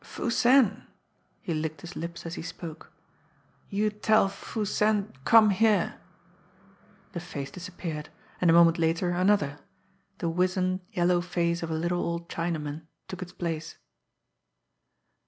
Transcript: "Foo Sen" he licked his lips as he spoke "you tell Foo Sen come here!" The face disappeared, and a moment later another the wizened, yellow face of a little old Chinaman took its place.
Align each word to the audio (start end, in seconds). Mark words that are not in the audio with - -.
"Foo 0.03 0.31
Sen" 0.31 0.87
he 1.43 1.53
licked 1.53 1.81
his 1.81 1.95
lips 1.95 2.25
as 2.25 2.33
he 2.33 2.41
spoke 2.41 2.91
"you 3.69 3.91
tell 3.91 4.27
Foo 4.29 4.65
Sen 4.65 5.13
come 5.25 5.51
here!" 5.51 5.93
The 7.11 7.19
face 7.19 7.51
disappeared, 7.51 8.09
and 8.41 8.49
a 8.49 8.53
moment 8.55 8.79
later 8.79 9.11
another 9.11 9.59
the 10.17 10.27
wizened, 10.27 10.79
yellow 10.91 11.21
face 11.21 11.61
of 11.61 11.69
a 11.69 11.75
little 11.75 11.99
old 11.99 12.27
Chinaman 12.29 12.87
took 13.07 13.21
its 13.21 13.31
place. 13.31 13.77